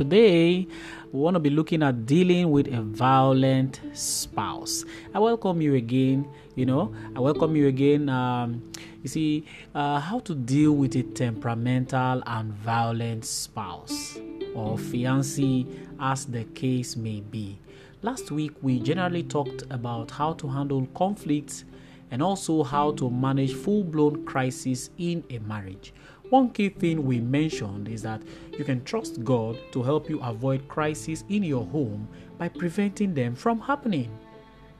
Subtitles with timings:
[0.00, 0.66] today
[1.12, 4.82] we want to be looking at dealing with a violent spouse.
[5.12, 6.26] I welcome you again.
[6.54, 8.08] You know, I welcome you again.
[8.08, 8.72] Um,
[9.02, 9.44] you see,
[9.74, 14.16] uh, how to deal with a temperamental and violent spouse
[14.54, 15.66] or fiancé,
[16.00, 17.58] as the case may be.
[18.00, 21.64] Last week, we generally talked about how to handle conflicts
[22.10, 25.92] and also how to manage full blown crisis in a marriage.
[26.30, 28.22] One key thing we mentioned is that
[28.56, 33.34] you can trust God to help you avoid crises in your home by preventing them
[33.34, 34.16] from happening.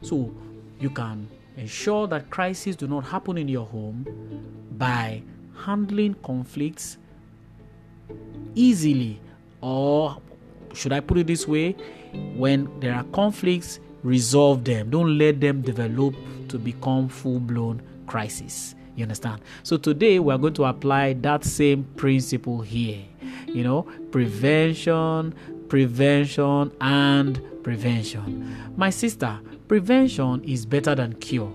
[0.00, 0.32] So
[0.78, 4.06] you can ensure that crises do not happen in your home
[4.78, 5.22] by
[5.64, 6.96] handling conflicts
[8.54, 9.20] easily
[9.60, 10.16] or
[10.72, 11.72] should I put it this way
[12.34, 16.14] when there are conflicts resolve them don't let them develop
[16.48, 19.40] to become full blown crisis you understand?
[19.62, 23.02] So today we are going to apply that same principle here.
[23.46, 25.34] You know, prevention,
[25.68, 28.56] prevention, and prevention.
[28.76, 29.38] My sister,
[29.68, 31.52] prevention is better than cure.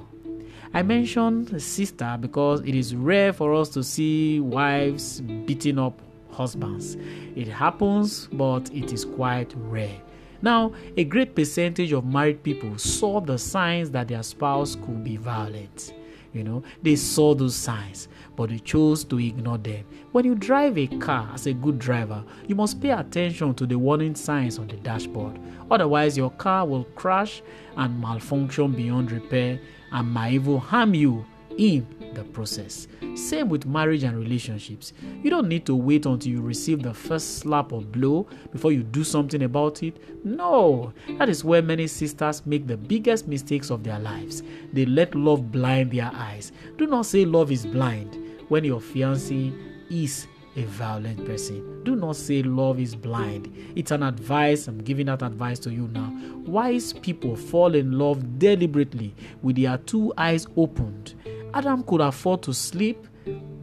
[0.74, 6.98] I mentioned sister because it is rare for us to see wives beating up husbands.
[7.36, 9.96] It happens, but it is quite rare.
[10.42, 15.16] Now, a great percentage of married people saw the signs that their spouse could be
[15.16, 15.94] violent.
[16.36, 19.86] You know, they saw those signs, but they chose to ignore them.
[20.12, 23.80] When you drive a car as a good driver, you must pay attention to the
[23.80, 25.40] warning signs on the dashboard.
[25.72, 27.42] Otherwise, your car will crash
[27.78, 29.62] and malfunction beyond repair
[29.94, 31.26] and might even harm you
[31.58, 32.88] in the process.
[33.16, 34.94] Same with marriage and relationships.
[35.24, 38.84] You don't need to wait until you receive the first slap or blow before you
[38.84, 40.26] do something about it.
[40.26, 44.44] No, that is where many sisters make the biggest mistakes of their lives.
[44.74, 46.52] They let love blind their eyes.
[46.78, 48.18] Do not say love is blind
[48.48, 49.54] when your fiancé
[49.90, 51.84] is a violent person.
[51.84, 53.54] Do not say love is blind.
[53.76, 54.68] It's an advice.
[54.68, 56.14] I'm giving that advice to you now.
[56.46, 61.14] Wise people fall in love deliberately with their two eyes opened
[61.56, 63.08] Adam could afford to sleep.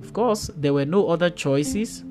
[0.02, 2.04] Of course, there were no other choices.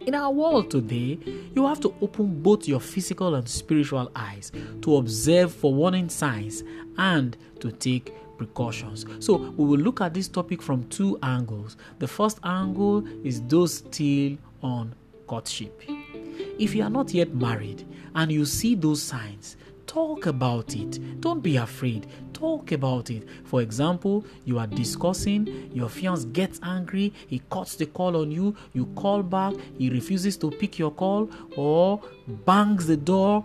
[0.00, 1.18] In our world today,
[1.54, 6.62] you have to open both your physical and spiritual eyes to observe for warning signs
[6.98, 9.06] and to take precautions.
[9.18, 11.78] So, we will look at this topic from two angles.
[11.98, 14.94] The first angle is those still on
[15.26, 15.82] courtship.
[16.58, 19.56] If you are not yet married and you see those signs,
[19.86, 21.20] talk about it.
[21.20, 22.06] Don't be afraid.
[22.36, 23.26] Talk about it.
[23.44, 28.54] For example, you are discussing, your fiance gets angry, he cuts the call on you,
[28.74, 31.98] you call back, he refuses to pick your call, or
[32.44, 33.42] bangs the door,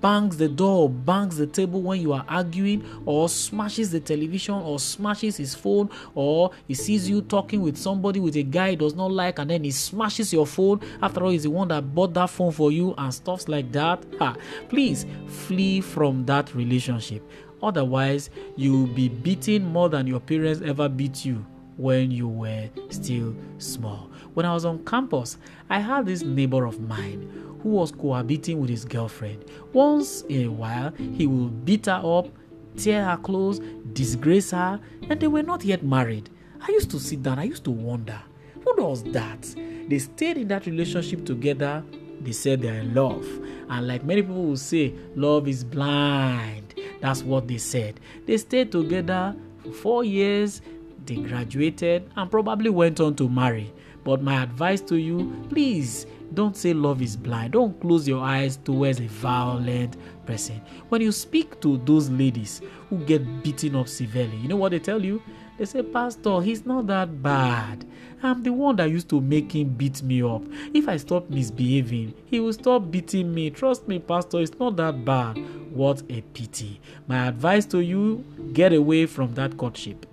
[0.00, 4.54] bangs the door or bangs the table when you are arguing or smashes the television
[4.54, 8.76] or smashes his phone or he sees you talking with somebody with a guy he
[8.76, 10.80] does not like and then he smashes your phone.
[11.02, 14.02] After all he's the one that bought that phone for you and stuffs like that.
[14.18, 14.36] Ha,
[14.68, 17.22] please flee from that relationship
[17.62, 21.44] otherwise you'll be beaten more than your parents ever beat you
[21.76, 24.10] when you were still small.
[24.34, 25.38] When I was on campus,
[25.68, 29.44] I had this neighbor of mine who was cohabiting with his girlfriend.
[29.72, 32.28] Once in a while, he would beat her up,
[32.76, 33.60] tear her clothes,
[33.92, 36.30] disgrace her, and they were not yet married.
[36.60, 38.20] I used to sit down, I used to wonder,
[38.62, 39.42] who does that?
[39.88, 41.82] They stayed in that relationship together,
[42.20, 43.26] they said they're in love.
[43.68, 46.69] And like many people will say, love is blind.
[47.00, 48.00] That's what they said.
[48.26, 50.62] They stayed together for four years,
[51.06, 53.72] they graduated and probably went on to marry.
[54.04, 57.52] But my advice to you please don't say love is blind.
[57.52, 59.96] Don't close your eyes towards a violent
[60.26, 60.60] person.
[60.88, 64.78] When you speak to those ladies who get beaten up severely, you know what they
[64.78, 65.22] tell you?
[65.60, 67.84] They say, Pastor, he's not that bad.
[68.22, 70.42] I'm the one that used to make him beat me up.
[70.72, 73.50] If I stop misbehaving, he will stop beating me.
[73.50, 75.36] Trust me, Pastor, it's not that bad.
[75.70, 76.80] What a pity.
[77.06, 80.06] My advice to you get away from that courtship.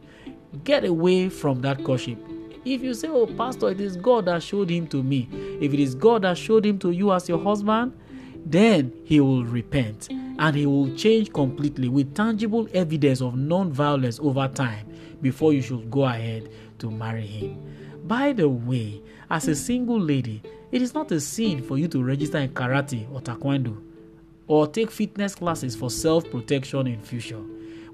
[0.65, 2.17] Get away from that courtship.
[2.65, 5.29] If you say, Oh, Pastor, it is God that showed him to me,
[5.61, 7.97] if it is God that showed him to you as your husband,
[8.45, 14.19] then he will repent and he will change completely with tangible evidence of non violence
[14.19, 14.85] over time
[15.21, 16.49] before you should go ahead
[16.79, 17.61] to marry him.
[18.05, 20.41] By the way, as a single lady,
[20.71, 23.81] it is not a sin for you to register in karate or taekwondo
[24.47, 27.41] or take fitness classes for self protection in future.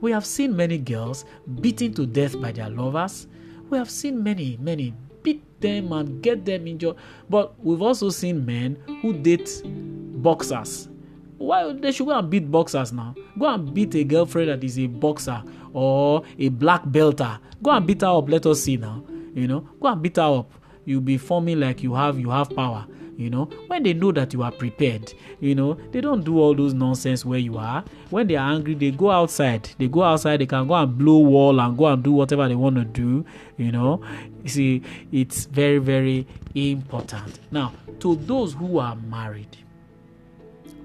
[0.01, 1.25] We have seen many girls
[1.61, 3.27] beaten to death by their lovers.
[3.69, 4.93] We have seen many, many
[5.23, 6.97] beat them and get them injured.
[7.29, 10.89] But we've also seen men who date boxers.
[11.37, 13.15] Why they should go and beat boxers now?
[13.39, 15.43] Go and beat a girlfriend that is a boxer
[15.73, 17.21] or a black belter.
[17.25, 18.29] Ah, go and beat her up.
[18.29, 19.03] Let us see now.
[19.33, 20.51] You know, go and beat her up.
[20.85, 22.85] You'll be forming like you have you have power.
[23.17, 26.55] you know when they know that you are prepared you know they don't do all
[26.55, 30.39] those nonsense where you are when they are angry they go outside they go outside
[30.39, 33.25] they can go and blow wall and go and do whatever they want to do
[33.57, 34.01] you know
[34.43, 34.81] you see
[35.11, 36.25] it's very very
[36.55, 39.57] important now to those who are married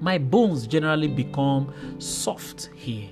[0.01, 3.09] my bones generally become soft here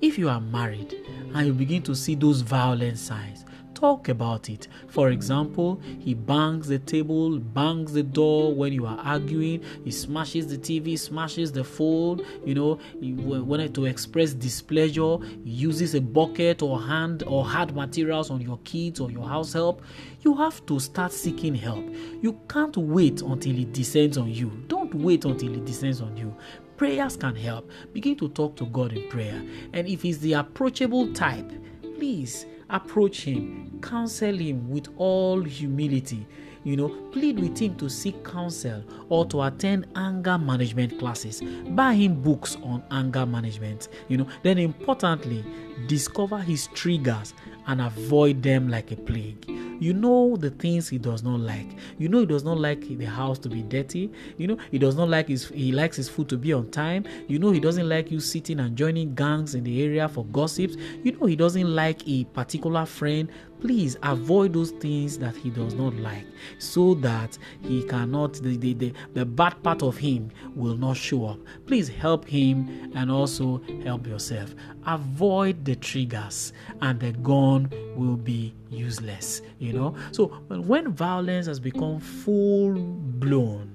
[0.00, 0.94] if you are married
[1.34, 3.44] and you begin to see those violent signs
[3.76, 4.68] talk about it.
[4.88, 10.46] For example, he bangs the table, bangs the door when you are arguing, he smashes
[10.48, 16.00] the TV, smashes the phone, you know, he wanted to express displeasure, he uses a
[16.00, 19.82] bucket or hand or hard materials on your kids or your house help.
[20.22, 21.84] You have to start seeking help.
[22.22, 24.50] You can't wait until it descends on you.
[24.68, 26.34] Don't wait until it descends on you
[26.76, 27.70] prayers can help.
[27.92, 29.42] Begin to talk to God in prayer.
[29.72, 31.50] And if he's the approachable type,
[31.96, 36.26] please approach him, counsel him with all humility.
[36.64, 41.40] You know, plead with him to seek counsel or to attend anger management classes.
[41.68, 43.88] Buy him books on anger management.
[44.08, 45.44] You know, then importantly,
[45.86, 47.34] discover his triggers
[47.68, 49.55] and avoid them like a plague.
[49.78, 51.68] You know the things he does not like.
[51.98, 54.10] You know he does not like the house to be dirty.
[54.36, 57.04] You know he does not like his he likes his food to be on time.
[57.28, 60.76] You know he doesn't like you sitting and joining gangs in the area for gossips.
[61.02, 63.28] You know he doesn't like a particular friend
[63.60, 66.26] please avoid those things that he does not like
[66.58, 71.26] so that he cannot the, the, the, the bad part of him will not show
[71.26, 74.54] up please help him and also help yourself
[74.86, 76.52] avoid the triggers
[76.82, 83.70] and the gun will be useless you know so when violence has become full blown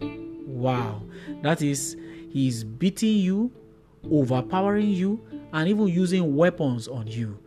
[0.46, 1.02] wow
[1.42, 1.96] that is
[2.32, 3.52] he's beating you
[4.12, 5.22] overpowering you
[5.54, 7.38] and even using weapons on you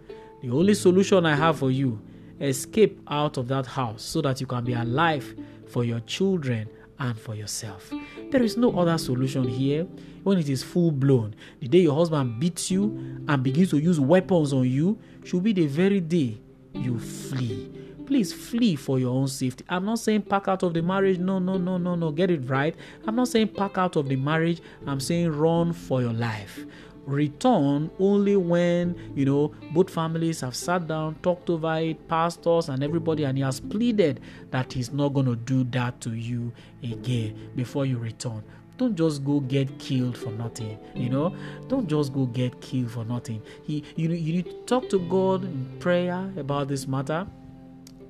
[0.43, 2.00] the only solution i have for you
[2.41, 5.35] escape out of that house so that you can be alive
[5.69, 6.69] for your children
[6.99, 7.93] and for yourself.
[8.31, 9.87] There is no other solution here
[10.23, 11.35] when it is full blown.
[11.61, 15.52] The day your husband beats you and begins to use weapons on you should be
[15.52, 16.41] the very day
[16.75, 17.71] you flee.
[18.06, 19.65] Please flee for your own safety.
[19.69, 21.19] I'm not saying pack out of the marriage.
[21.19, 22.11] No, no, no, no, no.
[22.12, 22.75] Get it right.
[23.06, 24.61] I'm not saying pack out of the marriage.
[24.87, 26.65] I'm saying run for your life
[27.06, 32.82] return only when you know both families have sat down talked over it pastors and
[32.82, 34.20] everybody and he has pleaded
[34.50, 38.43] that he's not going to do that to you again before you return
[38.76, 41.35] don't just go get killed for nothing you know?
[41.69, 43.43] Don't just go get killed for nothing.
[43.65, 47.26] He you, you need to talk to god in prayer about this matter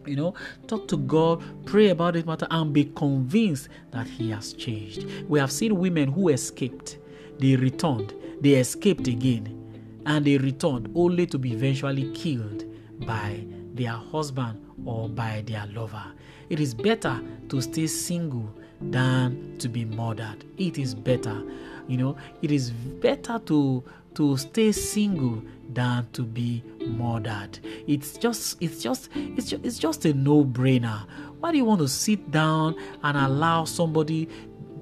[0.06, 0.34] you know?
[0.66, 5.06] Talk to god pray about this matter and be convinced that he has changed.
[5.28, 6.98] We have seen women who escaped.
[7.38, 8.14] They returned.
[8.40, 9.60] They escaped again.
[10.06, 12.64] And they returned only to be eventually killed
[13.06, 16.04] by their husband or by their lover.
[16.50, 18.54] It is better to stay single
[18.90, 20.44] than to be murdered.
[20.58, 21.42] It is better.
[21.88, 23.84] You know, it is better to
[24.14, 25.42] to stay single
[25.72, 27.58] than to be murdered.
[27.86, 31.06] It's just it's just it's just, it's just a no-brainer.
[31.40, 34.28] Why do you want to sit down and allow somebody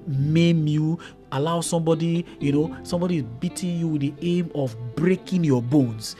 [0.07, 0.99] maim you
[1.31, 6.15] allow somebody you know somebody is beating you with the aim of breaking your bones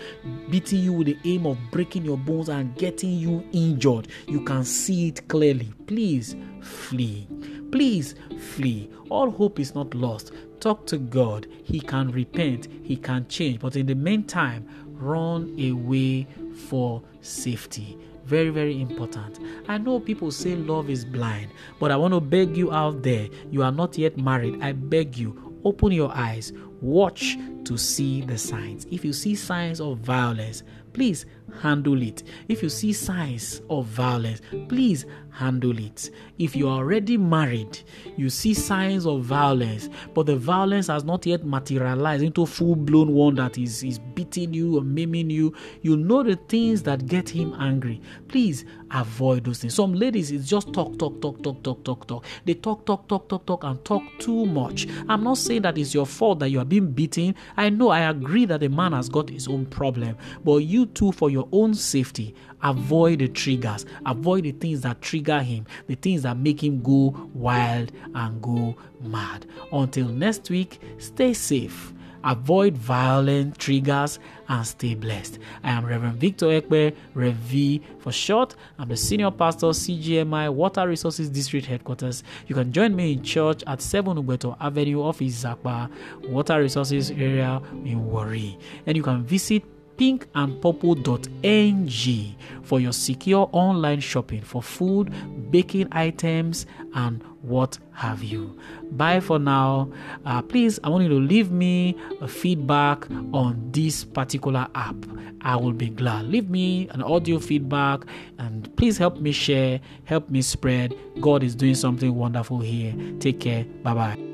[0.49, 4.63] beating you with the aim of breaking your bones and getting you injured you can
[4.63, 7.27] see it clearly please flee
[7.73, 8.87] please flee.
[9.09, 10.31] All hope is not lost.
[10.59, 11.47] Talk to god.
[11.63, 12.67] He can repent.
[12.83, 13.59] He can change.
[13.61, 16.27] But in the meantime run away
[16.67, 17.97] for safety.
[18.25, 19.39] Very, very important.
[19.67, 21.49] I know people say love is blind,
[21.79, 24.61] but I want to beg you out there, you are not yet married.
[24.61, 26.53] I beg you, open your eyes,
[26.83, 28.85] watch to see the signs.
[28.91, 31.25] If you see signs of violence, please
[31.61, 32.23] handle it.
[32.47, 36.11] If you see signs of violence, please handle it.
[36.37, 37.79] If you are already married,
[38.17, 43.13] you see signs of violence, but the violence has not yet materialized into full blown
[43.13, 47.29] one that is, is beating you or maiming you, you know the things that get
[47.29, 48.01] him angry.
[48.27, 49.73] Please avoid those things.
[49.73, 52.25] Some ladies, it's just talk, talk, talk, talk, talk, talk, talk.
[52.45, 54.87] They talk, talk, talk, talk, talk, and talk too much.
[55.09, 57.35] I'm not saying that it's your fault that you are being beaten.
[57.55, 61.11] I know, I agree that the man has got his own problem, but you too,
[61.11, 66.23] for your own safety, avoid the triggers, avoid the things that trigger him, the things
[66.23, 69.45] that make him go wild and go mad.
[69.71, 71.93] Until next week, stay safe.
[72.23, 75.39] Avoid violent triggers and stay blessed.
[75.63, 78.55] I am Reverend Victor Ekpe, Rev V for short.
[78.79, 82.23] I'm the senior pastor, CGMI Water Resources District Headquarters.
[82.47, 85.89] You can join me in church at 7 Ubeto Avenue off Izakpa,
[86.29, 88.57] Water Resources area in Warri.
[88.85, 89.63] And you can visit
[89.97, 95.13] pinkandpurple.ng for your secure online shopping for food,
[95.51, 98.57] baking items, and what have you.
[98.91, 99.91] Bye for now.
[100.25, 104.95] Uh, please, I want you to leave me a feedback on this particular app.
[105.41, 106.25] I will be glad.
[106.25, 108.05] Leave me an audio feedback
[108.39, 110.95] and please help me share, help me spread.
[111.19, 112.95] God is doing something wonderful here.
[113.19, 113.65] Take care.
[113.83, 114.32] Bye bye.